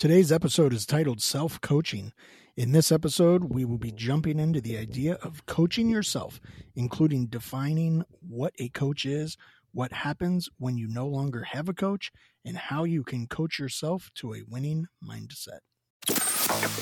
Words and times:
Today's 0.00 0.32
episode 0.32 0.72
is 0.72 0.86
titled 0.86 1.20
Self 1.20 1.60
Coaching. 1.60 2.14
In 2.56 2.72
this 2.72 2.90
episode, 2.90 3.52
we 3.52 3.66
will 3.66 3.76
be 3.76 3.92
jumping 3.92 4.38
into 4.38 4.58
the 4.58 4.78
idea 4.78 5.18
of 5.22 5.44
coaching 5.44 5.90
yourself, 5.90 6.40
including 6.74 7.26
defining 7.26 8.04
what 8.26 8.54
a 8.58 8.70
coach 8.70 9.04
is, 9.04 9.36
what 9.72 9.92
happens 9.92 10.48
when 10.56 10.78
you 10.78 10.88
no 10.88 11.06
longer 11.06 11.42
have 11.42 11.68
a 11.68 11.74
coach, 11.74 12.12
and 12.46 12.56
how 12.56 12.84
you 12.84 13.04
can 13.04 13.26
coach 13.26 13.58
yourself 13.58 14.10
to 14.14 14.32
a 14.32 14.42
winning 14.48 14.86
mindset. 15.06 15.60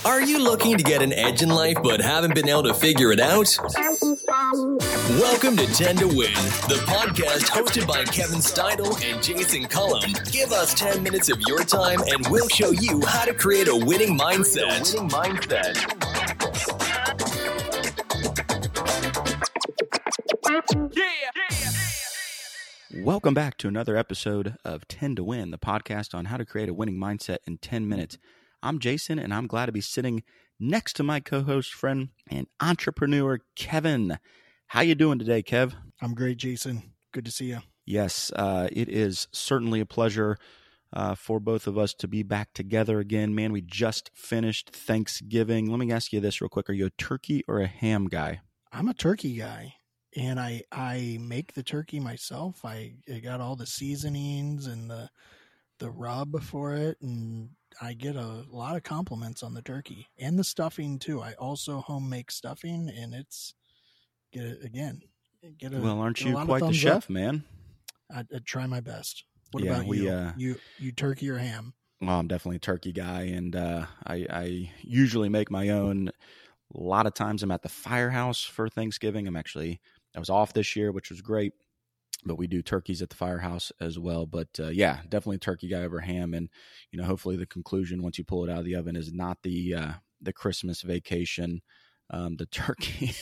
Are 0.04 0.20
you 0.20 0.42
looking 0.42 0.76
to 0.76 0.82
get 0.82 1.02
an 1.02 1.12
edge 1.12 1.40
in 1.40 1.50
life 1.50 1.76
but 1.84 2.00
haven't 2.00 2.34
been 2.34 2.48
able 2.48 2.64
to 2.64 2.74
figure 2.74 3.12
it 3.12 3.20
out? 3.20 3.56
Welcome 5.20 5.56
to 5.56 5.66
10 5.72 5.96
to 5.98 6.08
Win, 6.08 6.34
the 6.66 6.82
podcast 6.86 7.44
hosted 7.44 7.86
by 7.86 8.02
Kevin 8.04 8.38
Steidel 8.38 9.00
and 9.04 9.22
Jason 9.22 9.66
Cullum. 9.66 10.12
Give 10.32 10.50
us 10.50 10.74
10 10.74 11.04
minutes 11.04 11.30
of 11.30 11.40
your 11.42 11.62
time 11.62 12.00
and 12.08 12.26
we'll 12.28 12.48
show 12.48 12.72
you 12.72 13.02
how 13.06 13.24
to 13.24 13.32
create 13.32 13.68
a 13.68 13.76
winning 13.76 14.18
mindset. 14.18 14.94
Winning 14.96 15.10
mindset. 15.10 15.76
Welcome 23.04 23.34
back 23.34 23.56
to 23.58 23.68
another 23.68 23.96
episode 23.96 24.56
of 24.64 24.88
10 24.88 25.14
to 25.16 25.22
Win, 25.24 25.52
the 25.52 25.58
podcast 25.58 26.14
on 26.14 26.24
how 26.24 26.36
to 26.36 26.44
create 26.44 26.68
a 26.68 26.74
winning 26.74 26.96
mindset 26.96 27.38
in 27.46 27.58
10 27.58 27.88
minutes. 27.88 28.18
I'm 28.62 28.78
Jason, 28.78 29.18
and 29.18 29.32
I'm 29.32 29.46
glad 29.46 29.66
to 29.66 29.72
be 29.72 29.80
sitting 29.80 30.22
next 30.58 30.94
to 30.96 31.02
my 31.02 31.20
co-host 31.20 31.72
friend 31.72 32.08
and 32.28 32.46
entrepreneur 32.60 33.40
Kevin. 33.54 34.18
How 34.68 34.80
you 34.80 34.94
doing 34.94 35.18
today, 35.18 35.42
Kev? 35.42 35.74
I'm 36.02 36.14
great, 36.14 36.38
Jason. 36.38 36.94
Good 37.12 37.24
to 37.24 37.30
see 37.30 37.46
you. 37.46 37.60
Yes, 37.86 38.32
uh, 38.34 38.68
it 38.72 38.88
is 38.88 39.28
certainly 39.32 39.80
a 39.80 39.86
pleasure 39.86 40.36
uh, 40.92 41.14
for 41.14 41.38
both 41.38 41.66
of 41.66 41.78
us 41.78 41.94
to 41.94 42.08
be 42.08 42.22
back 42.22 42.52
together 42.52 42.98
again. 42.98 43.34
Man, 43.34 43.52
we 43.52 43.60
just 43.60 44.10
finished 44.14 44.70
Thanksgiving. 44.70 45.70
Let 45.70 45.78
me 45.78 45.92
ask 45.92 46.12
you 46.12 46.20
this 46.20 46.40
real 46.40 46.48
quick: 46.48 46.68
Are 46.68 46.74
you 46.74 46.86
a 46.86 46.90
turkey 46.90 47.44
or 47.46 47.60
a 47.60 47.66
ham 47.66 48.06
guy? 48.06 48.40
I'm 48.72 48.88
a 48.88 48.94
turkey 48.94 49.36
guy, 49.36 49.74
and 50.16 50.40
I 50.40 50.62
I 50.72 51.18
make 51.20 51.54
the 51.54 51.62
turkey 51.62 52.00
myself. 52.00 52.64
I, 52.64 52.94
I 53.12 53.20
got 53.20 53.40
all 53.40 53.56
the 53.56 53.66
seasonings 53.66 54.66
and 54.66 54.90
the 54.90 55.08
the 55.78 55.90
rub 55.90 56.42
for 56.42 56.74
it, 56.74 56.98
and 57.00 57.50
I 57.80 57.94
get 57.94 58.16
a 58.16 58.26
lot 58.48 58.76
of 58.76 58.82
compliments 58.82 59.42
on 59.42 59.54
the 59.54 59.62
turkey 59.62 60.08
and 60.18 60.38
the 60.38 60.44
stuffing 60.44 60.98
too. 60.98 61.20
I 61.20 61.34
also 61.34 61.80
home 61.80 62.08
make 62.08 62.30
stuffing, 62.30 62.88
and 62.88 63.14
it's 63.14 63.54
get 64.32 64.44
it 64.44 64.64
again. 64.64 65.02
Get 65.58 65.72
a, 65.74 65.76
well, 65.82 65.98
aren't 66.00 66.24
you 66.24 66.36
quite 66.36 66.66
the 66.66 66.72
chef, 66.74 67.08
up. 67.08 67.08
man? 67.08 67.44
I, 68.10 68.20
I 68.20 68.38
try 68.44 68.66
my 68.66 68.80
best. 68.80 69.24
What 69.50 69.62
Yeah, 69.62 69.62
about 69.62 69.86
we, 69.86 70.08
you? 70.08 70.10
uh, 70.10 70.32
you 70.34 70.60
you 70.76 70.92
turkey 70.92 71.30
or 71.30 71.38
ham? 71.38 71.74
Well, 72.00 72.20
I'm 72.20 72.28
definitely 72.28 72.56
a 72.56 72.60
turkey 72.60 72.92
guy, 72.92 73.22
and 73.22 73.56
uh, 73.56 73.86
I, 74.06 74.26
I 74.30 74.72
usually 74.82 75.28
make 75.28 75.50
my 75.50 75.70
own. 75.70 76.08
A 76.74 76.80
lot 76.80 77.06
of 77.06 77.14
times, 77.14 77.42
I'm 77.42 77.50
at 77.50 77.62
the 77.62 77.68
firehouse 77.70 78.44
for 78.44 78.68
Thanksgiving. 78.68 79.26
I'm 79.28 79.36
actually 79.36 79.80
I 80.16 80.20
was 80.20 80.30
off 80.30 80.52
this 80.52 80.76
year, 80.76 80.92
which 80.92 81.10
was 81.10 81.22
great, 81.22 81.54
but 82.28 82.38
we 82.38 82.46
do 82.46 82.62
turkeys 82.62 83.02
at 83.02 83.10
the 83.10 83.16
firehouse 83.16 83.72
as 83.80 83.98
well. 83.98 84.26
But 84.26 84.48
uh, 84.60 84.68
yeah, 84.68 85.00
definitely 85.08 85.38
turkey 85.38 85.68
guy 85.68 85.82
over 85.82 86.00
ham, 86.00 86.34
and 86.34 86.48
you 86.92 87.00
know, 87.00 87.06
hopefully, 87.06 87.36
the 87.36 87.46
conclusion 87.46 88.02
once 88.02 88.18
you 88.18 88.24
pull 88.24 88.44
it 88.44 88.50
out 88.50 88.60
of 88.60 88.64
the 88.64 88.76
oven 88.76 88.94
is 88.94 89.12
not 89.12 89.38
the 89.42 89.74
uh, 89.74 89.92
the 90.20 90.32
Christmas 90.32 90.82
vacation, 90.82 91.62
um, 92.10 92.36
the 92.36 92.46
turkey 92.52 93.14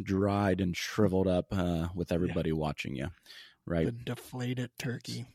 dried 0.00 0.60
and 0.60 0.76
shriveled 0.76 1.26
up 1.26 1.46
uh, 1.50 1.88
with 1.94 2.12
everybody 2.12 2.52
watching 2.52 2.94
you, 2.94 3.08
right? 3.66 3.86
The 3.86 3.92
deflated 3.92 4.70
turkey. 4.78 5.26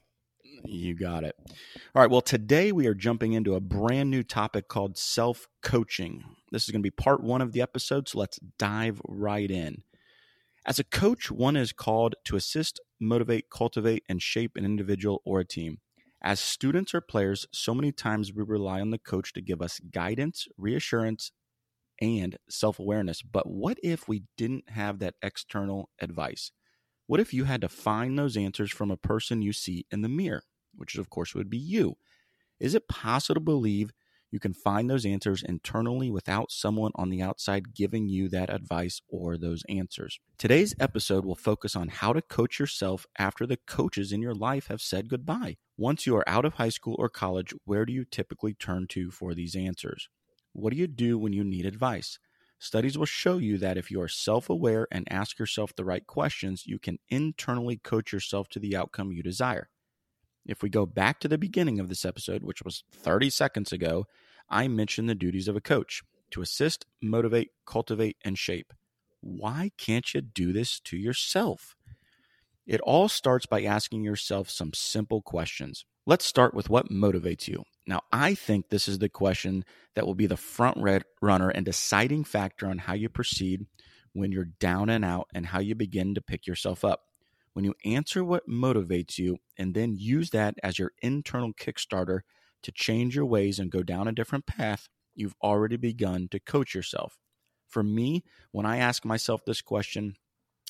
You 0.66 0.96
got 0.96 1.24
it. 1.24 1.36
All 1.96 2.02
right. 2.02 2.10
Well, 2.10 2.22
today 2.22 2.72
we 2.72 2.86
are 2.88 2.94
jumping 2.94 3.34
into 3.34 3.56
a 3.56 3.60
brand 3.60 4.12
new 4.12 4.22
topic 4.22 4.68
called 4.68 4.98
self 4.98 5.48
coaching. 5.64 6.24
This 6.52 6.64
is 6.64 6.70
going 6.70 6.82
to 6.82 6.88
be 6.88 6.92
part 6.92 7.24
one 7.24 7.42
of 7.42 7.54
the 7.54 7.62
episode, 7.62 8.08
so 8.08 8.20
let's 8.20 8.40
dive 8.60 9.02
right 9.08 9.50
in. 9.50 9.84
As 10.66 10.80
a 10.80 10.84
coach, 10.84 11.32
one 11.32 11.56
is 11.56 11.74
called 11.74 12.16
to 12.26 12.36
assist, 12.36 12.80
motivate, 13.00 13.50
cultivate, 13.50 14.04
and 14.08 14.22
shape 14.22 14.56
an 14.56 14.66
individual 14.66 15.22
or 15.26 15.40
a 15.40 15.46
team. 15.46 15.80
As 16.22 16.40
students 16.40 16.94
or 16.94 17.02
players, 17.02 17.48
so 17.52 17.74
many 17.74 17.92
times 17.92 18.32
we 18.34 18.44
rely 18.44 18.80
on 18.80 18.92
the 18.92 19.00
coach 19.00 19.34
to 19.34 19.42
give 19.42 19.62
us 19.62 19.80
guidance, 19.80 20.48
reassurance, 20.58 21.32
and 22.02 22.38
self 22.50 22.80
awareness. 22.80 23.22
But 23.22 23.50
what 23.50 23.80
if 23.84 24.08
we 24.08 24.24
didn't 24.38 24.70
have 24.72 25.00
that 25.00 25.16
external 25.22 25.90
advice? 26.00 26.52
What 27.08 27.20
if 27.22 27.34
you 27.34 27.46
had 27.46 27.62
to 27.62 27.70
find 27.70 28.18
those 28.20 28.38
answers 28.38 28.72
from 28.72 28.92
a 28.92 28.98
person 28.98 29.42
you 29.42 29.54
see 29.54 29.86
in 29.92 30.02
the 30.02 30.10
mirror, 30.10 30.44
which 30.76 30.96
of 30.98 31.10
course 31.10 31.36
would 31.36 31.50
be 31.50 31.60
you? 31.60 31.98
Is 32.60 32.76
it 32.76 32.88
possible 32.88 33.36
to 33.36 33.46
believe 33.46 33.92
you 34.32 34.40
can 34.40 34.54
find 34.54 34.90
those 34.90 35.06
answers 35.06 35.44
internally 35.44 36.10
without 36.10 36.52
someone 36.52 36.92
on 36.96 37.10
the 37.10 37.22
outside 37.22 37.76
giving 37.76 38.08
you 38.08 38.30
that 38.30 38.50
advice 38.50 39.02
or 39.10 39.38
those 39.38 39.64
answers? 39.70 40.20
Today's 40.38 40.74
episode 40.80 41.26
will 41.26 41.36
focus 41.36 41.76
on 41.76 41.90
how 41.90 42.14
to 42.14 42.22
coach 42.22 42.60
yourself 42.60 43.06
after 43.20 43.46
the 43.46 43.58
coaches 43.68 44.12
in 44.12 44.22
your 44.22 44.34
life 44.34 44.68
have 44.68 44.82
said 44.82 45.10
goodbye. 45.10 45.58
Once 45.78 46.06
you 46.06 46.16
are 46.16 46.28
out 46.28 46.46
of 46.46 46.54
high 46.54 46.70
school 46.70 46.96
or 46.98 47.10
college, 47.10 47.54
where 47.66 47.86
do 47.86 47.92
you 47.92 48.06
typically 48.06 48.54
turn 48.54 48.88
to 48.88 49.12
for 49.12 49.34
these 49.34 49.56
answers? 49.56 50.08
What 50.54 50.72
do 50.72 50.78
you 50.78 50.88
do 50.88 51.18
when 51.18 51.34
you 51.34 51.44
need 51.44 51.66
advice? 51.66 52.20
Studies 52.64 52.96
will 52.96 53.08
show 53.08 53.40
you 53.40 53.58
that 53.58 53.76
if 53.76 53.90
you 53.90 54.00
are 54.02 54.08
self 54.08 54.48
aware 54.48 54.88
and 54.92 55.12
ask 55.12 55.40
yourself 55.40 55.76
the 55.76 55.84
right 55.84 56.06
questions, 56.06 56.68
you 56.68 56.78
can 56.78 57.00
internally 57.10 57.78
coach 57.78 58.14
yourself 58.14 58.50
to 58.50 58.60
the 58.60 58.78
outcome 58.78 59.12
you 59.12 59.24
desire. 59.24 59.71
If 60.46 60.64
we 60.64 60.70
go 60.70 60.86
back 60.86 61.20
to 61.20 61.28
the 61.28 61.38
beginning 61.38 61.80
of 61.80 61.90
this 61.90 62.06
episode, 62.06 62.44
which 62.44 62.64
was 62.64 62.84
30 62.92 63.30
seconds 63.30 63.72
ago, 63.72 64.06
I 64.50 64.68
mentioned 64.68 65.08
the 65.08 65.16
duties 65.16 65.48
of 65.48 65.56
a 65.56 65.62
coach 65.62 66.02
to 66.32 66.42
assist, 66.42 66.86
motivate, 67.02 67.52
cultivate, 67.66 68.18
and 68.24 68.38
shape. 68.38 68.74
Why 69.22 69.72
can't 69.78 70.14
you 70.14 70.22
do 70.22 70.52
this 70.52 70.80
to 70.82 70.98
yourself? 70.98 71.76
It 72.66 72.82
all 72.82 73.08
starts 73.08 73.46
by 73.46 73.64
asking 73.64 74.04
yourself 74.04 74.50
some 74.50 74.74
simple 74.74 75.22
questions. 75.22 75.86
Let's 76.06 76.26
start 76.26 76.54
with 76.54 76.70
what 76.70 76.90
motivates 76.90 77.48
you. 77.48 77.64
Now, 77.86 78.02
I 78.12 78.36
think 78.36 78.70
this 78.70 78.88
is 78.88 79.00
the 79.00 79.10
question 79.10 79.64
that 79.96 80.06
will 80.06 80.16
be 80.16 80.28
the 80.28 80.38
front 80.38 80.78
runner 81.22 81.50
and 81.50 81.66
deciding 81.66 82.24
factor 82.24 82.68
on 82.68 82.80
how 82.80 82.94
you 82.94 83.10
proceed 83.10 83.66
when 84.14 84.32
you're 84.32 84.50
down 84.60 84.90
and 84.90 85.06
out 85.06 85.28
and 85.34 85.46
how 85.46 85.60
you 85.60 85.76
begin 85.76 86.16
to 86.16 86.22
pick 86.22 86.48
yourself 86.48 86.84
up. 86.84 87.02
When 87.54 87.66
you 87.66 87.74
answer 87.84 88.24
what 88.24 88.48
motivates 88.48 89.18
you 89.18 89.38
and 89.58 89.74
then 89.74 89.96
use 89.98 90.30
that 90.30 90.56
as 90.64 90.80
your 90.80 90.94
internal 91.02 91.54
kickstarter 91.54 92.22
to 92.64 92.72
change 92.72 93.16
your 93.16 93.26
ways 93.26 93.60
and 93.60 93.72
go 93.72 93.84
down 93.84 94.08
a 94.08 94.14
different 94.14 94.46
path, 94.46 94.88
you've 95.16 95.36
already 95.44 95.76
begun 95.76 96.28
to 96.32 96.40
coach 96.40 96.74
yourself. 96.74 97.18
For 97.68 97.84
me, 97.84 98.24
when 98.52 98.66
I 98.66 98.78
ask 98.78 99.04
myself 99.06 99.44
this 99.46 99.62
question, 99.62 100.16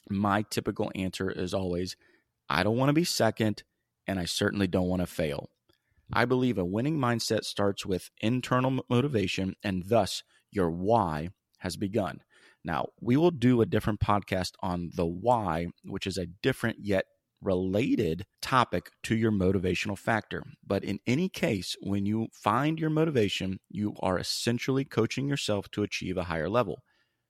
my 0.09 0.43
typical 0.49 0.91
answer 0.95 1.29
is 1.29 1.53
always 1.53 1.95
I 2.49 2.63
don't 2.63 2.77
want 2.77 2.89
to 2.89 2.93
be 2.93 3.05
second, 3.05 3.63
and 4.07 4.19
I 4.19 4.25
certainly 4.25 4.67
don't 4.67 4.87
want 4.87 5.01
to 5.01 5.07
fail. 5.07 5.49
I 6.11 6.25
believe 6.25 6.57
a 6.57 6.65
winning 6.65 6.97
mindset 6.97 7.45
starts 7.45 7.85
with 7.85 8.09
internal 8.19 8.83
motivation, 8.89 9.55
and 9.63 9.83
thus 9.85 10.23
your 10.51 10.69
why 10.69 11.29
has 11.59 11.77
begun. 11.77 12.21
Now, 12.63 12.89
we 12.99 13.17
will 13.17 13.31
do 13.31 13.61
a 13.61 13.66
different 13.66 13.99
podcast 13.99 14.51
on 14.61 14.91
the 14.95 15.05
why, 15.05 15.67
which 15.83 16.05
is 16.05 16.17
a 16.17 16.27
different 16.27 16.77
yet 16.81 17.05
related 17.41 18.25
topic 18.41 18.91
to 19.03 19.16
your 19.16 19.31
motivational 19.31 19.97
factor. 19.97 20.44
But 20.66 20.83
in 20.83 20.99
any 21.07 21.27
case, 21.27 21.75
when 21.81 22.05
you 22.05 22.27
find 22.31 22.79
your 22.79 22.91
motivation, 22.91 23.59
you 23.69 23.95
are 23.99 24.19
essentially 24.19 24.85
coaching 24.85 25.27
yourself 25.27 25.69
to 25.72 25.83
achieve 25.83 26.17
a 26.17 26.25
higher 26.25 26.49
level. 26.49 26.83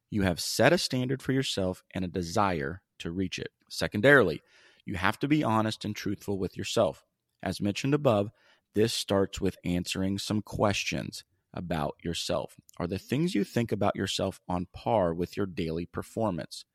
You 0.09 0.23
have 0.23 0.41
set 0.41 0.73
a 0.73 0.77
standard 0.77 1.21
for 1.21 1.31
yourself 1.31 1.83
and 1.95 2.03
a 2.03 2.09
desire 2.09 2.81
to 2.99 3.11
reach 3.11 3.39
it. 3.39 3.49
Secondarily, 3.69 4.41
you 4.85 4.95
have 4.95 5.17
to 5.19 5.27
be 5.29 5.43
honest 5.43 5.85
and 5.85 5.95
truthful 5.95 6.37
with 6.37 6.57
yourself. 6.57 7.05
As 7.41 7.61
mentioned 7.61 7.93
above, 7.93 8.31
this 8.75 8.93
starts 8.93 9.39
with 9.39 9.57
answering 9.63 10.17
some 10.17 10.41
questions 10.41 11.23
about 11.53 11.95
yourself. 12.03 12.55
Are 12.77 12.87
the 12.87 12.99
things 12.99 13.35
you 13.35 13.43
think 13.43 13.71
about 13.71 13.95
yourself 13.95 14.39
on 14.47 14.67
par 14.73 15.13
with 15.13 15.35
your 15.35 15.45
daily 15.45 15.85
performance? 15.85 16.65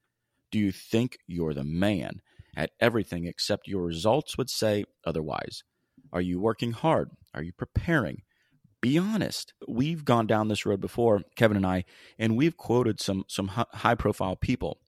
Do 0.51 0.59
you 0.59 0.73
think 0.73 1.19
you're 1.27 1.55
the 1.55 1.65
man 1.65 2.21
at 2.57 2.71
everything 2.81 3.27
except 3.27 3.69
your 3.69 3.83
results 3.83 4.39
would 4.39 4.51
say 4.51 4.85
otherwise? 5.05 5.63
Are 6.13 6.21
you 6.21 6.41
working 6.41 6.73
hard? 6.73 7.11
Are 7.35 7.43
you 7.43 7.53
preparing? 7.53 8.23
Be 8.81 8.99
honest. 8.99 9.53
We've 9.67 10.05
gone 10.05 10.27
down 10.27 10.49
this 10.49 10.67
road 10.67 10.81
before, 10.81 11.23
Kevin 11.35 11.57
and 11.57 11.67
I, 11.67 11.85
and 12.19 12.37
we've 12.37 12.57
quoted 12.57 13.01
some 13.01 13.25
some 13.29 13.49
high 13.49 13.95
profile 13.95 14.37
people. 14.37 14.79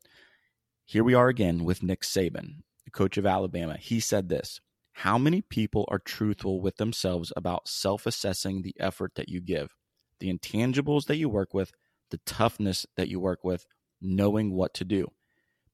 Here 0.85 1.05
we 1.05 1.15
are 1.15 1.29
again 1.29 1.65
with 1.65 1.83
Nick 1.83 2.03
Saban, 2.03 2.63
the 2.85 2.91
coach 2.91 3.17
of 3.17 3.27
Alabama. 3.27 3.77
He 3.79 4.01
said 4.01 4.29
this 4.29 4.61
How 4.93 5.19
many 5.19 5.43
people 5.43 5.85
are 5.89 5.99
truthful 5.99 6.61
with 6.61 6.77
themselves 6.77 7.33
about 7.37 7.69
self 7.69 8.07
assessing 8.07 8.63
the 8.63 8.75
effort 8.79 9.15
that 9.17 9.29
you 9.29 9.41
give, 9.41 9.75
the 10.21 10.33
intangibles 10.33 11.07
that 11.07 11.17
you 11.17 11.29
work 11.29 11.55
with, 11.55 11.73
the 12.11 12.21
toughness 12.27 12.87
that 12.97 13.09
you 13.09 13.21
work 13.21 13.45
with, 13.45 13.67
knowing 14.01 14.53
what 14.53 14.75
to 14.75 14.85
do? 14.85 15.09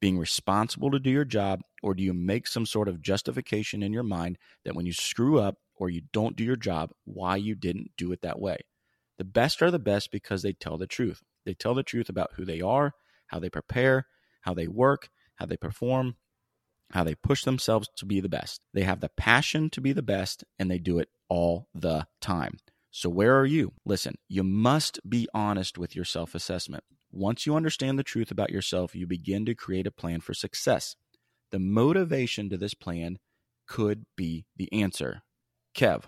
Being 0.00 0.18
responsible 0.18 0.90
to 0.90 0.98
do 0.98 1.10
your 1.10 1.24
job, 1.24 1.60
or 1.82 1.94
do 1.94 2.02
you 2.02 2.12
make 2.12 2.46
some 2.46 2.66
sort 2.66 2.88
of 2.88 3.00
justification 3.00 3.82
in 3.82 3.92
your 3.92 4.02
mind 4.02 4.38
that 4.64 4.74
when 4.74 4.86
you 4.86 4.92
screw 4.92 5.38
up 5.38 5.56
or 5.76 5.90
you 5.90 6.02
don't 6.12 6.36
do 6.36 6.44
your 6.44 6.56
job, 6.56 6.90
why 7.04 7.36
you 7.36 7.54
didn't 7.54 7.90
do 7.96 8.12
it 8.12 8.22
that 8.22 8.40
way. 8.40 8.58
The 9.18 9.24
best 9.24 9.62
are 9.62 9.70
the 9.70 9.78
best 9.78 10.10
because 10.10 10.42
they 10.42 10.52
tell 10.52 10.78
the 10.78 10.86
truth. 10.86 11.22
They 11.44 11.54
tell 11.54 11.74
the 11.74 11.82
truth 11.82 12.08
about 12.08 12.32
who 12.36 12.44
they 12.44 12.60
are, 12.60 12.92
how 13.28 13.38
they 13.38 13.50
prepare, 13.50 14.06
how 14.42 14.54
they 14.54 14.66
work, 14.66 15.08
how 15.36 15.46
they 15.46 15.56
perform, 15.56 16.16
how 16.90 17.04
they 17.04 17.14
push 17.14 17.44
themselves 17.44 17.88
to 17.96 18.06
be 18.06 18.20
the 18.20 18.28
best. 18.28 18.62
They 18.72 18.82
have 18.82 19.00
the 19.00 19.10
passion 19.16 19.70
to 19.70 19.80
be 19.80 19.92
the 19.92 20.02
best 20.02 20.44
and 20.58 20.70
they 20.70 20.78
do 20.78 20.98
it 20.98 21.08
all 21.28 21.68
the 21.74 22.06
time. 22.20 22.58
So, 22.96 23.08
where 23.08 23.36
are 23.36 23.44
you? 23.44 23.72
Listen, 23.84 24.14
you 24.28 24.44
must 24.44 25.00
be 25.06 25.26
honest 25.34 25.76
with 25.76 25.96
your 25.96 26.04
self 26.04 26.32
assessment. 26.32 26.84
Once 27.10 27.44
you 27.44 27.56
understand 27.56 27.98
the 27.98 28.04
truth 28.04 28.30
about 28.30 28.50
yourself, 28.50 28.94
you 28.94 29.04
begin 29.04 29.44
to 29.46 29.54
create 29.56 29.88
a 29.88 29.90
plan 29.90 30.20
for 30.20 30.32
success. 30.32 30.94
The 31.50 31.58
motivation 31.58 32.48
to 32.50 32.56
this 32.56 32.72
plan 32.72 33.18
could 33.66 34.04
be 34.16 34.46
the 34.56 34.72
answer. 34.72 35.22
Kev, 35.76 36.04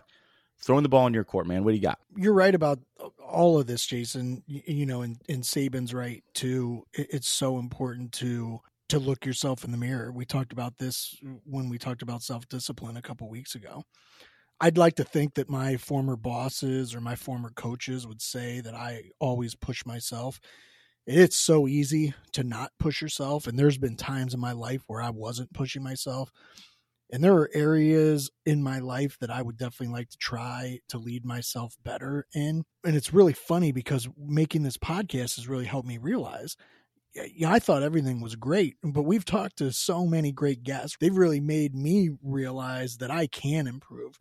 throwing 0.62 0.84
the 0.84 0.88
ball 0.88 1.08
in 1.08 1.12
your 1.12 1.24
court, 1.24 1.48
man. 1.48 1.64
What 1.64 1.72
do 1.72 1.76
you 1.76 1.82
got? 1.82 1.98
You're 2.16 2.32
right 2.32 2.54
about 2.54 2.78
all 3.20 3.58
of 3.58 3.66
this, 3.66 3.84
Jason. 3.84 4.44
You, 4.46 4.86
know, 4.86 5.02
and, 5.02 5.20
and 5.28 5.92
right 5.92 6.22
too. 6.34 6.84
It, 6.92 7.08
it's 7.10 7.28
so 7.28 7.58
important 7.58 8.12
to 8.12 8.60
to 8.90 9.00
look 9.00 9.26
yourself 9.26 9.64
in 9.64 9.72
the 9.72 9.76
mirror. 9.76 10.12
We 10.12 10.24
talked 10.24 10.52
about 10.52 10.78
this 10.78 11.16
when 11.42 11.68
we 11.68 11.78
talked 11.78 12.02
about 12.02 12.22
self 12.22 12.48
discipline 12.48 12.96
a 12.96 13.02
couple 13.02 13.28
weeks 13.28 13.56
ago. 13.56 13.82
I'd 14.60 14.78
like 14.78 14.96
to 14.96 15.04
think 15.04 15.34
that 15.34 15.50
my 15.50 15.76
former 15.76 16.16
bosses 16.16 16.94
or 16.94 17.00
my 17.00 17.14
former 17.14 17.50
coaches 17.50 18.06
would 18.06 18.22
say 18.22 18.60
that 18.60 18.74
I 18.74 19.10
always 19.20 19.54
push 19.54 19.84
myself. 19.84 20.40
It's 21.06 21.36
so 21.36 21.68
easy 21.68 22.14
to 22.32 22.42
not 22.42 22.72
push 22.78 23.02
yourself. 23.02 23.46
And 23.46 23.58
there's 23.58 23.78
been 23.78 23.96
times 23.96 24.34
in 24.34 24.40
my 24.40 24.52
life 24.52 24.82
where 24.86 25.02
I 25.02 25.10
wasn't 25.10 25.52
pushing 25.52 25.82
myself. 25.82 26.30
And 27.12 27.22
there 27.22 27.34
are 27.34 27.50
areas 27.54 28.30
in 28.44 28.62
my 28.62 28.80
life 28.80 29.16
that 29.20 29.30
I 29.30 29.42
would 29.42 29.56
definitely 29.56 29.94
like 29.94 30.08
to 30.08 30.16
try 30.18 30.80
to 30.88 30.98
lead 30.98 31.24
myself 31.24 31.76
better 31.84 32.26
in. 32.34 32.64
And 32.84 32.96
it's 32.96 33.14
really 33.14 33.34
funny 33.34 33.70
because 33.70 34.08
making 34.18 34.64
this 34.64 34.78
podcast 34.78 35.36
has 35.36 35.46
really 35.48 35.66
helped 35.66 35.86
me 35.86 35.98
realize 35.98 36.56
yeah, 37.34 37.50
I 37.50 37.58
thought 37.58 37.82
everything 37.82 38.20
was 38.20 38.36
great, 38.36 38.76
but 38.82 39.02
we've 39.02 39.24
talked 39.24 39.58
to 39.58 39.72
so 39.72 40.06
many 40.06 40.32
great 40.32 40.62
guests. 40.62 40.96
They've 41.00 41.16
really 41.16 41.40
made 41.40 41.74
me 41.74 42.10
realize 42.22 42.98
that 42.98 43.10
I 43.10 43.26
can 43.26 43.66
improve. 43.66 44.18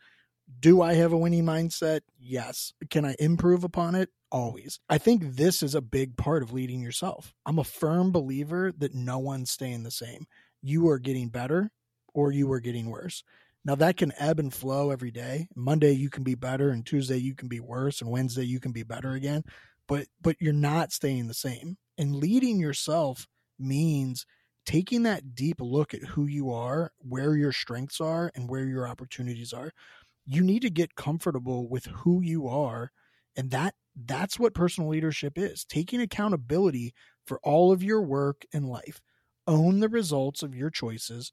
Do 0.60 0.82
I 0.82 0.94
have 0.94 1.12
a 1.12 1.18
winning 1.18 1.46
mindset? 1.46 2.02
Yes. 2.20 2.74
Can 2.90 3.06
I 3.06 3.16
improve 3.20 3.64
upon 3.64 3.96
it? 3.96 4.10
Always. 4.32 4.80
I 4.90 4.98
think 4.98 5.36
this 5.36 5.64
is 5.64 5.76
a 5.76 5.82
big 5.82 6.18
part 6.18 6.44
of 6.44 6.54
leading 6.54 6.82
yourself. 6.82 7.34
I'm 7.46 7.60
a 7.60 7.64
firm 7.64 8.12
believer 8.12 8.72
that 8.78 8.94
no 8.94 9.18
one's 9.18 9.52
staying 9.52 9.84
the 9.84 9.92
same. 9.92 10.26
You 10.62 10.90
are 10.90 11.00
getting 11.00 11.30
better 11.30 11.72
or 12.14 12.32
you 12.32 12.52
are 12.52 12.60
getting 12.60 12.90
worse. 12.90 13.24
Now 13.64 13.76
that 13.76 13.98
can 13.98 14.14
ebb 14.18 14.40
and 14.40 14.54
flow 14.54 14.92
every 14.92 15.12
day. 15.12 15.48
Monday 15.56 15.92
you 15.92 16.10
can 16.10 16.24
be 16.24 16.36
better 16.36 16.70
and 16.70 16.86
Tuesday 16.86 17.18
you 17.18 17.34
can 17.36 17.48
be 17.48 17.60
worse 17.60 18.02
and 18.02 18.12
Wednesday 18.12 18.46
you 18.46 18.60
can 18.60 18.72
be 18.72 18.84
better 18.84 19.14
again. 19.14 19.44
But 19.88 20.08
but 20.22 20.36
you're 20.40 20.54
not 20.54 20.92
staying 20.92 21.28
the 21.28 21.34
same. 21.34 21.78
And 21.98 22.16
leading 22.16 22.60
yourself 22.60 23.28
means 23.58 24.26
taking 24.66 25.04
that 25.04 25.36
deep 25.36 25.58
look 25.60 25.94
at 25.94 26.04
who 26.04 26.26
you 26.26 26.52
are, 26.52 26.92
where 26.98 27.36
your 27.36 27.52
strengths 27.52 28.02
are 28.02 28.32
and 28.36 28.50
where 28.50 28.66
your 28.66 28.88
opportunities 28.88 29.54
are 29.54 29.72
you 30.26 30.42
need 30.42 30.62
to 30.62 30.70
get 30.70 30.96
comfortable 30.96 31.68
with 31.68 31.86
who 31.86 32.22
you 32.22 32.48
are 32.48 32.92
and 33.36 33.52
that 33.52 33.76
that's 33.96 34.40
what 34.40 34.54
personal 34.54 34.90
leadership 34.90 35.38
is 35.38 35.64
taking 35.66 36.02
accountability 36.02 36.94
for 37.26 37.40
all 37.44 37.72
of 37.72 37.84
your 37.84 38.02
work 38.02 38.44
and 38.54 38.68
life. 38.68 39.02
Own 39.48 39.80
the 39.80 39.90
results 39.90 40.44
of 40.44 40.56
your 40.56 40.70
choices. 40.70 41.32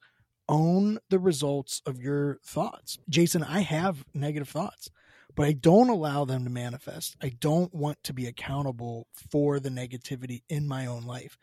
Own 0.49 0.99
the 1.09 1.19
results 1.19 1.81
of 1.87 2.01
your 2.01 2.39
thoughts. 2.45 2.99
Jason 3.09 3.43
i 3.43 3.61
have 3.61 4.05
negative 4.15 4.49
thoughts 4.49 4.91
but 5.35 5.47
i 5.47 5.53
don't 5.53 5.89
allow 5.89 6.25
them 6.25 6.45
to 6.45 6.51
manifest. 6.51 7.17
I 7.23 7.33
don't 7.41 7.73
want 7.75 8.03
to 8.05 8.13
be 8.13 8.27
accountable 8.27 9.07
for 9.31 9.61
the 9.61 9.71
negativity 9.71 10.43
in 10.49 10.69
my 10.69 10.87
own 10.87 11.05
life. 11.05 11.39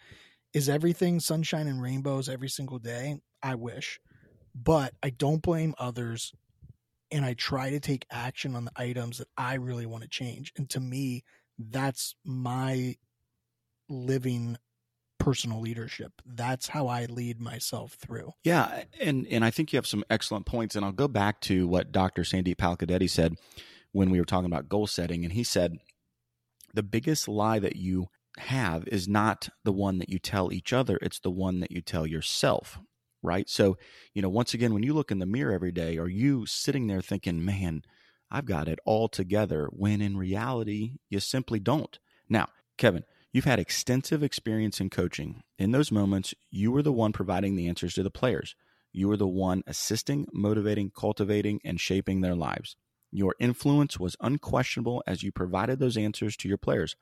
Is 0.53 0.69
everything 0.69 1.19
sunshine 1.19 1.67
and 1.67 1.81
rainbows 1.81 2.29
every 2.29 2.49
single 2.49 2.79
day? 2.79 3.19
I 3.41 3.55
wish 3.55 3.99
but 4.55 4.93
i 5.03 5.09
don't 5.09 5.41
blame 5.41 5.73
others 5.77 6.33
and 7.11 7.25
I 7.25 7.33
try 7.33 7.69
to 7.71 7.79
take 7.79 8.05
action 8.11 8.55
on 8.55 8.65
the 8.65 8.71
items 8.75 9.17
that 9.17 9.27
I 9.37 9.55
really 9.55 9.85
want 9.85 10.03
to 10.03 10.09
change. 10.09 10.53
And 10.57 10.69
to 10.71 10.79
me, 10.79 11.23
that's 11.57 12.15
my 12.23 12.95
living 13.89 14.57
personal 15.19 15.59
leadership. 15.59 16.13
That's 16.25 16.67
how 16.67 16.87
I 16.87 17.05
lead 17.05 17.39
myself 17.39 17.93
through. 17.93 18.33
Yeah, 18.43 18.83
and 18.99 19.27
and 19.27 19.43
I 19.43 19.51
think 19.51 19.73
you 19.73 19.77
have 19.77 19.87
some 19.87 20.03
excellent 20.09 20.45
points 20.45 20.75
and 20.75 20.85
I'll 20.85 20.91
go 20.91 21.07
back 21.07 21.41
to 21.41 21.67
what 21.67 21.91
Dr. 21.91 22.23
Sandy 22.23 22.55
Palkadetti 22.55 23.09
said 23.09 23.35
when 23.91 24.09
we 24.09 24.19
were 24.19 24.25
talking 24.25 24.45
about 24.45 24.69
goal 24.69 24.87
setting 24.87 25.23
and 25.23 25.33
he 25.33 25.43
said 25.43 25.77
the 26.73 26.83
biggest 26.83 27.27
lie 27.27 27.59
that 27.59 27.75
you 27.75 28.07
have 28.37 28.87
is 28.87 29.07
not 29.07 29.49
the 29.65 29.73
one 29.73 29.97
that 29.97 30.09
you 30.09 30.19
tell 30.19 30.53
each 30.53 30.71
other, 30.71 30.97
it's 31.01 31.19
the 31.19 31.31
one 31.31 31.59
that 31.59 31.71
you 31.71 31.81
tell 31.81 32.07
yourself 32.07 32.79
right? 33.21 33.49
So, 33.49 33.77
you 34.13 34.21
know, 34.21 34.29
once 34.29 34.53
again, 34.53 34.73
when 34.73 34.83
you 34.83 34.93
look 34.93 35.11
in 35.11 35.19
the 35.19 35.25
mirror 35.25 35.53
every 35.53 35.71
day, 35.71 35.97
are 35.97 36.07
you 36.07 36.45
sitting 36.45 36.87
there 36.87 37.01
thinking, 37.01 37.43
man, 37.43 37.83
I've 38.31 38.45
got 38.45 38.67
it 38.67 38.79
all 38.85 39.07
together, 39.07 39.67
when 39.71 40.01
in 40.01 40.17
reality, 40.17 40.97
you 41.09 41.19
simply 41.19 41.59
don't? 41.59 41.97
Now, 42.29 42.47
Kevin, 42.77 43.03
you've 43.33 43.45
had 43.45 43.59
extensive 43.59 44.23
experience 44.23 44.79
in 44.79 44.89
coaching. 44.89 45.41
In 45.57 45.71
those 45.71 45.91
moments, 45.91 46.33
you 46.51 46.71
were 46.71 46.83
the 46.83 46.91
one 46.91 47.11
providing 47.11 47.55
the 47.55 47.67
answers 47.67 47.93
to 47.95 48.03
the 48.03 48.11
players. 48.11 48.55
You 48.91 49.07
were 49.07 49.17
the 49.17 49.27
one 49.27 49.63
assisting, 49.67 50.27
motivating, 50.31 50.91
cultivating, 50.95 51.59
and 51.63 51.79
shaping 51.79 52.21
their 52.21 52.35
lives. 52.35 52.75
Your 53.11 53.35
influence 53.39 53.99
was 53.99 54.15
unquestionable 54.19 55.03
as 55.07 55.23
you 55.23 55.31
provided 55.31 55.79
those 55.79 55.97
answers 55.97 56.37
to 56.37 56.47
your 56.47 56.57
players. 56.57 56.95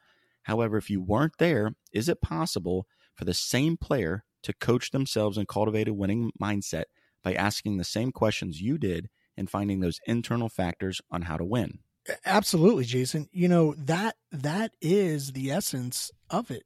However, 0.43 0.77
if 0.77 0.89
you 0.89 1.01
weren't 1.01 1.37
there, 1.37 1.75
is 1.91 2.07
it 2.07 2.21
possible 2.21 2.87
for 3.13 3.25
the 3.25 3.33
same 3.33 3.75
player 3.75 4.23
to 4.47 4.53
coach 4.53 4.91
themselves 4.91 5.37
and 5.37 5.45
cultivate 5.45 5.89
a 5.89 5.93
winning 5.93 6.31
mindset 6.41 6.85
by 7.21 7.33
asking 7.33 7.75
the 7.75 7.83
same 7.83 8.13
questions 8.13 8.61
you 8.61 8.77
did 8.77 9.09
and 9.35 9.49
finding 9.49 9.81
those 9.81 9.99
internal 10.07 10.47
factors 10.47 11.01
on 11.11 11.23
how 11.23 11.35
to 11.35 11.43
win. 11.43 11.79
Absolutely, 12.25 12.85
Jason. 12.85 13.27
You 13.33 13.49
know, 13.49 13.75
that 13.77 14.15
that 14.31 14.71
is 14.81 15.33
the 15.33 15.51
essence 15.51 16.11
of 16.29 16.49
it. 16.49 16.63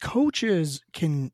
Coaches 0.00 0.80
can 0.92 1.32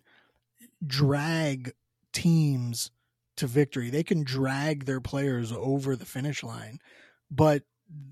drag 0.87 1.73
teams 2.15 2.91
to 3.37 3.47
victory. 3.47 3.91
They 3.91 4.03
can 4.03 4.25
drag 4.25 4.87
their 4.87 5.03
players 5.03 5.53
over 5.53 5.97
the 5.97 6.07
finish 6.07 6.43
line, 6.43 6.79
but 7.31 7.65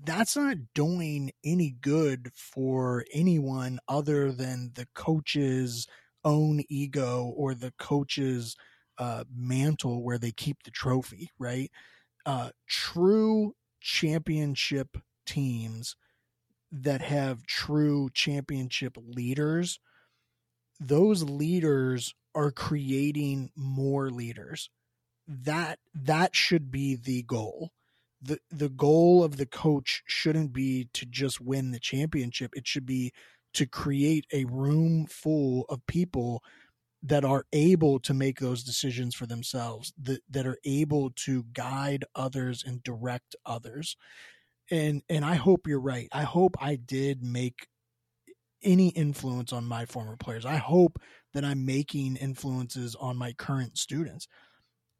that's 0.05 0.35
not 0.35 0.57
doing 0.75 1.31
any 1.43 1.71
good 1.81 2.29
for 2.35 3.03
anyone 3.11 3.79
other 3.87 4.31
than 4.31 4.73
the 4.75 4.87
coaches 4.93 5.87
own 6.23 6.63
ego 6.69 7.33
or 7.35 7.53
the 7.53 7.73
coach's 7.79 8.55
uh, 8.97 9.23
mantle 9.33 10.03
where 10.03 10.17
they 10.17 10.31
keep 10.31 10.63
the 10.63 10.71
trophy, 10.71 11.29
right? 11.39 11.71
Uh, 12.25 12.51
true 12.67 13.55
championship 13.81 14.97
teams 15.25 15.95
that 16.71 17.01
have 17.01 17.45
true 17.45 18.09
championship 18.13 18.97
leaders, 18.97 19.79
those 20.79 21.23
leaders 21.23 22.13
are 22.35 22.51
creating 22.51 23.51
more 23.55 24.09
leaders. 24.09 24.69
That 25.27 25.79
that 25.93 26.35
should 26.35 26.71
be 26.71 26.95
the 26.95 27.23
goal. 27.23 27.71
The 28.21 28.39
the 28.51 28.69
goal 28.69 29.23
of 29.23 29.37
the 29.37 29.45
coach 29.45 30.03
shouldn't 30.05 30.53
be 30.53 30.89
to 30.93 31.05
just 31.05 31.39
win 31.41 31.71
the 31.71 31.79
championship. 31.79 32.51
It 32.55 32.67
should 32.67 32.85
be 32.85 33.13
to 33.53 33.65
create 33.65 34.25
a 34.33 34.45
room 34.45 35.05
full 35.05 35.65
of 35.69 35.85
people 35.87 36.43
that 37.03 37.25
are 37.25 37.45
able 37.51 37.99
to 37.99 38.13
make 38.13 38.39
those 38.39 38.63
decisions 38.63 39.13
for 39.13 39.25
themselves 39.25 39.93
that, 40.01 40.21
that 40.29 40.47
are 40.47 40.57
able 40.63 41.11
to 41.11 41.43
guide 41.53 42.05
others 42.15 42.63
and 42.65 42.81
direct 42.83 43.35
others. 43.45 43.97
And 44.71 45.03
and 45.09 45.25
i 45.25 45.35
hope 45.35 45.67
you're 45.67 45.79
right. 45.81 46.07
I 46.13 46.23
hope 46.23 46.55
i 46.59 46.77
did 46.77 47.21
make 47.21 47.67
any 48.63 48.89
influence 48.89 49.51
on 49.51 49.65
my 49.65 49.85
former 49.85 50.15
players. 50.15 50.45
I 50.45 50.55
hope 50.55 50.97
that 51.33 51.43
i'm 51.43 51.65
making 51.65 52.15
influences 52.15 52.95
on 52.95 53.17
my 53.17 53.33
current 53.33 53.77
students. 53.77 54.27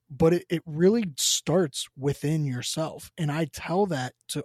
But 0.10 0.33
it, 0.33 0.45
it 0.50 0.62
really 0.65 1.05
starts 1.17 1.88
within 1.98 2.45
yourself. 2.45 3.10
And 3.17 3.31
i 3.31 3.45
tell 3.45 3.86
that 3.88 4.13
to 4.29 4.43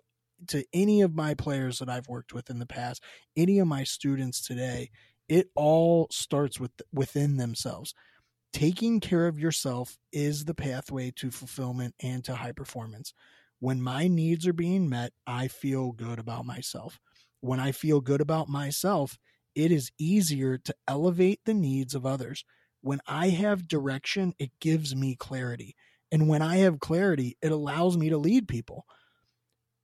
to 0.49 0.64
any 0.73 1.02
of 1.02 1.14
my 1.14 1.35
players 1.35 1.78
that 1.78 1.88
I've 1.88 2.09
worked 2.09 2.33
with 2.33 2.50
in 2.50 2.59
the 2.59 2.66
past, 2.66 3.02
any 3.37 3.59
of 3.59 3.66
my 3.66 3.85
students 3.85 4.40
today, 4.40 4.90
it 5.28 5.49
all 5.54 6.09
starts 6.11 6.59
with 6.59 6.71
within 6.92 7.37
themselves. 7.37 7.95
Taking 8.52 9.00
care 9.00 9.26
of 9.26 9.38
yourself 9.38 9.99
is 10.12 10.45
the 10.45 10.54
pathway 10.54 11.12
to 11.16 11.30
fulfillment 11.30 11.95
and 12.02 12.25
to 12.25 12.35
high 12.35 12.52
performance. 12.52 13.12
When 13.61 13.83
my 13.83 14.09
needs 14.09 14.47
are 14.47 14.54
being 14.54 14.88
met, 14.88 15.12
I 15.26 15.49
feel 15.49 15.92
good 15.92 16.18
about 16.18 16.47
myself. 16.47 16.99
When 17.40 17.61
I 17.61 17.73
feel 17.73 18.00
good 18.00 18.21
about 18.21 18.49
myself, 18.49 19.18
it 19.54 19.71
is 19.71 19.90
easier 19.99 20.57
to 20.59 20.75
elevate 20.87 21.40
the 21.45 21.54
needs 21.54 21.95
of 21.95 22.07
others. 22.07 22.45
When 22.80 23.00
I 23.07 23.28
have 23.30 23.68
direction, 23.68 24.33
it 24.38 24.52
gives 24.61 24.95
me 24.95 25.16
clarity. 25.16 25.75
And 26.11 26.28
when 26.28 26.40
I 26.40 26.59
have 26.59 26.80
clarity, 26.80 27.37
it 27.42 27.52
allows 27.52 27.99
me 27.99 28.09
to 28.09 28.16
lead 28.16 28.49
people 28.49 28.87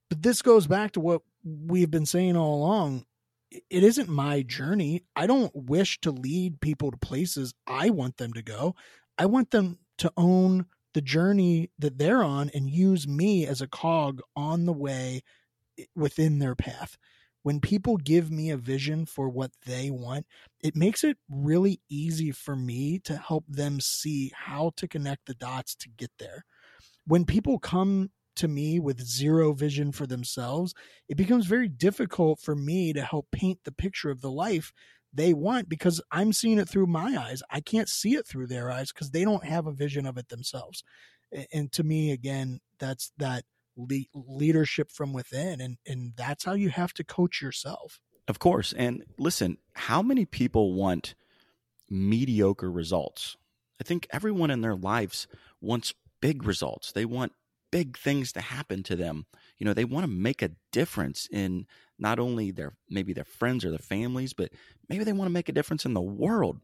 But 0.09 0.23
this 0.23 0.43
goes 0.43 0.67
back 0.67 0.93
to 0.93 1.01
what 1.01 1.23
we've 1.45 1.91
been 1.91 2.07
saying 2.07 2.37
all 2.37 2.57
along. 2.57 3.05
It 3.51 3.85
isn't 3.85 4.09
my 4.09 4.43
journey. 4.43 5.05
I 5.15 5.27
don't 5.27 5.55
wish 5.55 6.01
to 6.01 6.11
lead 6.11 6.61
people 6.61 6.91
to 6.91 6.97
places 6.97 7.55
I 7.67 7.91
want 7.91 8.17
them 8.17 8.33
to 8.33 8.43
go. 8.43 8.75
I 9.17 9.27
want 9.27 9.51
them 9.51 9.79
to 9.99 10.13
own 10.17 10.67
the 10.93 11.01
journey 11.01 11.71
that 11.79 11.99
they're 11.99 12.23
on 12.23 12.51
and 12.55 12.71
use 12.71 13.07
me 13.07 13.47
as 13.47 13.61
a 13.61 13.69
cog 13.69 14.21
on 14.37 14.65
the 14.65 14.73
way 14.73 15.23
within 15.95 16.39
their 16.39 16.55
path. 16.55 16.97
When 17.43 17.61
people 17.61 17.99
give 17.99 18.31
me 18.31 18.51
a 18.51 18.57
vision 18.57 19.05
for 19.05 19.29
what 19.29 19.51
they 19.67 19.91
want, 19.91 20.27
it 20.63 20.75
makes 20.75 21.05
it 21.05 21.19
really 21.29 21.81
easy 21.91 22.31
for 22.31 22.57
me 22.57 22.99
to 23.01 23.17
help 23.17 23.45
them 23.47 23.81
see 23.81 24.33
how 24.35 24.73
to 24.77 24.89
connect 24.89 25.27
the 25.27 25.35
dots 25.35 25.75
to 25.77 25.91
get 25.91 26.11
there. 26.19 26.45
When 27.07 27.27
people 27.27 27.59
come 27.59 28.11
to 28.37 28.49
me 28.49 28.81
with 28.81 29.01
zero 29.01 29.53
vision 29.53 29.93
for 29.93 30.07
themselves, 30.07 30.75
it 31.09 31.17
becomes 31.17 31.47
very 31.47 31.69
difficult 31.69 32.41
for 32.41 32.55
me 32.55 32.93
to 32.93 33.03
help 33.03 33.31
paint 33.31 33.61
the 33.65 33.73
picture 33.73 34.11
of 34.11 34.21
the 34.21 34.31
life 34.31 34.73
they 35.13 35.33
want 35.33 35.69
because 35.69 36.01
I'm 36.11 36.33
seeing 36.33 36.59
it 36.59 36.69
through 36.69 36.87
my 36.87 37.17
eyes. 37.17 37.43
I 37.51 37.61
can't 37.61 37.89
see 37.89 38.15
it 38.15 38.27
through 38.27 38.49
their 38.49 38.71
eyes 38.71 38.93
because 38.93 39.11
they 39.11 39.25
don't 39.25 39.45
have 39.45 39.67
a 39.67 39.73
vision 39.73 40.07
of 40.07 40.19
it 40.19 40.29
themselves. 40.29 40.83
And 41.53 41.71
to 41.73 41.85
me, 41.85 42.11
again, 42.11 42.61
that's 42.79 43.13
that 43.19 43.45
le- 43.77 44.05
leadership 44.15 44.91
from 44.91 45.13
within, 45.13 45.61
and 45.61 45.79
and 45.87 46.13
that's 46.17 46.45
how 46.45 46.55
you 46.55 46.71
have 46.71 46.93
to 46.95 47.05
coach 47.05 47.41
yourself. 47.41 48.01
Of 48.29 48.39
course. 48.39 48.73
And 48.77 49.05
listen, 49.19 49.59
how 49.75 50.03
many 50.03 50.25
people 50.25 50.75
want 50.75 51.15
mediocre 51.91 52.71
results? 52.71 53.37
I 53.81 53.85
think 53.85 54.07
everyone 54.11 54.51
in 54.51 54.61
their 54.61 54.77
lives 54.77 55.27
wants 55.61 55.95
big 56.21 56.45
results. 56.45 56.93
They 56.93 57.05
want 57.05 57.33
big 57.75 57.99
things 57.99 58.31
to 58.31 58.41
happen 58.41 58.85
to 58.85 58.95
them. 58.95 59.27
You 59.59 59.67
know, 59.67 59.75
they 59.75 59.85
want 59.85 60.05
to 60.05 60.09
make 60.09 60.43
a 60.43 60.53
difference 60.71 61.29
in 61.33 61.67
not 61.99 62.21
only 62.21 62.53
their 62.53 62.77
maybe 62.89 63.13
their 63.13 63.25
friends 63.25 63.65
or 63.65 63.71
their 63.71 63.81
families, 63.81 64.33
but 64.33 64.53
maybe 64.89 65.03
they 65.03 65.13
want 65.13 65.27
to 65.27 65.33
make 65.33 65.49
a 65.49 65.53
difference 65.53 65.85
in 65.85 65.93
the 65.93 66.01
world. 66.01 66.61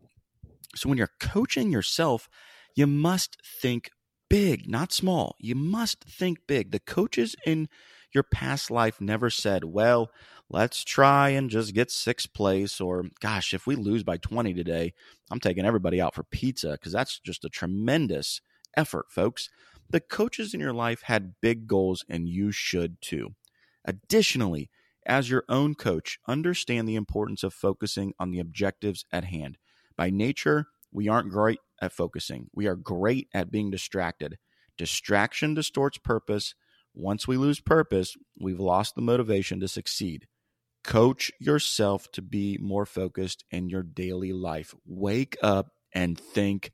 So 0.76 0.88
when 0.88 0.98
you're 0.98 1.10
coaching 1.18 1.72
yourself, 1.72 2.28
you 2.76 2.86
must 2.86 3.38
think 3.44 3.90
big, 4.28 4.70
not 4.70 4.92
small. 4.92 5.34
You 5.40 5.56
must 5.56 6.04
think 6.04 6.46
big. 6.46 6.70
The 6.70 6.78
coaches 6.78 7.34
in 7.44 7.68
your 8.12 8.22
past 8.22 8.70
life 8.70 9.00
never 9.00 9.30
said, 9.30 9.64
well, 9.64 10.12
let's 10.48 10.84
try 10.84 11.30
and 11.30 11.50
just 11.50 11.74
get 11.74 11.90
sixth 11.90 12.32
place, 12.32 12.80
or 12.80 13.06
gosh, 13.18 13.52
if 13.52 13.66
we 13.66 13.74
lose 13.74 14.04
by 14.04 14.16
20 14.16 14.54
today, 14.54 14.92
I'm 15.28 15.40
taking 15.40 15.66
everybody 15.66 16.00
out 16.00 16.14
for 16.14 16.22
pizza 16.22 16.70
because 16.70 16.92
that's 16.92 17.18
just 17.18 17.44
a 17.44 17.48
tremendous 17.48 18.40
effort, 18.76 19.06
folks. 19.10 19.48
The 19.90 20.00
coaches 20.00 20.54
in 20.54 20.60
your 20.60 20.72
life 20.72 21.02
had 21.02 21.34
big 21.40 21.66
goals, 21.66 22.04
and 22.08 22.28
you 22.28 22.52
should 22.52 23.00
too. 23.02 23.34
Additionally, 23.84 24.70
as 25.04 25.30
your 25.30 25.44
own 25.48 25.74
coach, 25.74 26.18
understand 26.28 26.88
the 26.88 26.94
importance 26.94 27.42
of 27.42 27.52
focusing 27.52 28.12
on 28.18 28.30
the 28.30 28.38
objectives 28.38 29.04
at 29.12 29.24
hand. 29.24 29.58
By 29.96 30.10
nature, 30.10 30.66
we 30.92 31.08
aren't 31.08 31.30
great 31.30 31.58
at 31.82 31.92
focusing. 31.92 32.48
We 32.54 32.68
are 32.68 32.76
great 32.76 33.28
at 33.34 33.50
being 33.50 33.70
distracted. 33.70 34.38
Distraction 34.78 35.54
distorts 35.54 35.98
purpose. 35.98 36.54
Once 36.94 37.26
we 37.26 37.36
lose 37.36 37.60
purpose, 37.60 38.16
we've 38.38 38.60
lost 38.60 38.94
the 38.94 39.02
motivation 39.02 39.58
to 39.60 39.68
succeed. 39.68 40.28
Coach 40.84 41.32
yourself 41.40 42.10
to 42.12 42.22
be 42.22 42.58
more 42.60 42.86
focused 42.86 43.44
in 43.50 43.68
your 43.68 43.82
daily 43.82 44.32
life. 44.32 44.72
Wake 44.86 45.36
up 45.42 45.72
and 45.92 46.18
think 46.18 46.70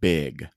big. 0.00 0.48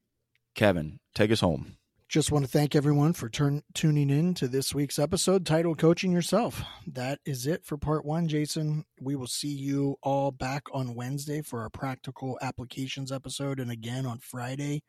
Kevin, 0.56 1.00
take 1.14 1.32
us 1.32 1.42
home. 1.42 1.78
Just 2.10 2.32
want 2.32 2.46
to 2.46 2.52
thank 2.52 2.74
everyone 2.74 3.12
for 3.12 3.28
turn, 3.28 3.64
tuning 3.74 4.10
in 4.10 4.34
to 4.36 4.48
this 4.48 4.74
week's 4.74 4.98
episode 4.98 5.46
titled 5.46 5.78
Coaching 5.78 6.14
Yourself. 6.14 6.64
That 6.88 7.20
is 7.26 7.46
it 7.46 7.66
for 7.66 7.76
part 7.76 8.06
one, 8.06 8.30
Jason. 8.30 8.86
We 9.02 9.18
will 9.18 9.28
see 9.28 9.50
you 9.50 9.98
all 10.02 10.32
back 10.32 10.64
on 10.72 10.96
Wednesday 10.96 11.42
for 11.42 11.64
our 11.64 11.70
practical 11.70 12.40
applications 12.42 13.12
episode 13.12 13.60
and 13.60 13.70
again 13.70 14.06
on 14.06 14.20
Friday 14.20 14.84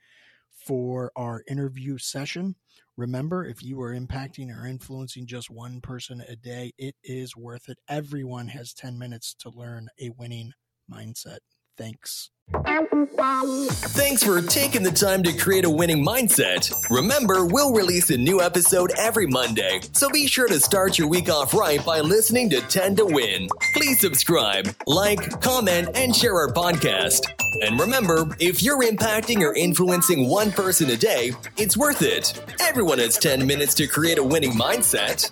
for 0.65 1.11
our 1.17 1.43
interview 1.49 1.99
session. 1.99 2.55
Remember, 2.97 3.45
if 3.45 3.65
you 3.65 3.81
are 3.81 3.93
impacting 3.93 4.57
or 4.57 4.65
influencing 4.65 5.27
just 5.27 5.51
one 5.51 5.81
person 5.81 6.23
a 6.29 6.37
day, 6.37 6.73
it 6.79 6.95
is 7.03 7.37
worth 7.37 7.69
it. 7.69 7.79
Everyone 7.89 8.47
has 8.47 8.73
10 8.73 8.97
minutes 8.97 9.35
to 9.41 9.51
learn 9.51 9.89
a 10.01 10.11
winning 10.11 10.53
mindset. 10.89 11.39
Thanks. 11.78 12.30
Thanks 12.50 14.23
for 14.23 14.40
taking 14.40 14.82
the 14.82 14.90
time 14.90 15.23
to 15.23 15.32
create 15.32 15.66
a 15.66 15.70
winning 15.70 16.04
mindset. 16.04 16.73
Remember, 16.90 17.44
we'll 17.44 17.75
release 17.75 18.08
a 18.11 18.16
new 18.16 18.40
episode 18.40 18.90
every 18.97 19.26
Monday, 19.26 19.80
so 19.92 20.08
be 20.08 20.26
sure 20.26 20.49
to 20.49 20.58
start 20.58 20.99
your 20.99 21.08
week 21.08 21.28
off 21.28 21.52
right 21.52 21.85
by 21.85 22.00
listening 22.00 22.49
to 22.50 22.61
10 22.62 22.97
to 22.97 23.04
Win. 23.04 23.49
Please 23.75 24.00
subscribe, 24.00 24.75
like, 24.87 25.40
comment, 25.42 25.90
and 25.94 26.16
share 26.16 26.37
our 26.37 26.52
podcast. 26.52 27.20
And 27.62 27.78
remember, 27.78 28.26
if 28.40 28.62
you're 28.62 28.82
impacting 28.82 29.40
or 29.42 29.54
influencing 29.54 30.28
one 30.28 30.50
person 30.50 30.88
a 30.90 30.97
day, 30.97 31.32
it's 31.58 31.76
worth 31.76 32.02
it. 32.02 32.40
Everyone 32.61 32.99
has 32.99 33.18
10 33.18 33.47
minutes 33.47 33.75
to 33.75 33.87
create 33.87 34.18
a 34.18 34.25
winning 34.25 34.52
mindset. 34.52 35.30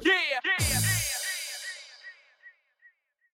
Yeah! 0.00 0.12
yeah. 0.60 0.71